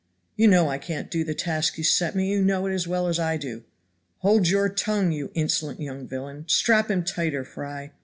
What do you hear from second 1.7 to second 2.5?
you set me. You